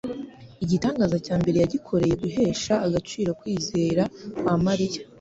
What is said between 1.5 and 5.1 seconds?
yagikoreye guhesha agaciro kwizera kwa Mariya,